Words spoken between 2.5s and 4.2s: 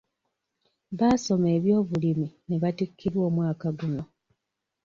batikkirwa omwaka guno.